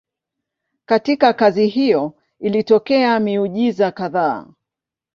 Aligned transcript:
Katika 0.85 1.33
kazi 1.33 1.67
hiyo 1.67 2.13
ilitokea 2.39 3.19
miujiza 3.19 3.91
kadhaa. 3.91 4.47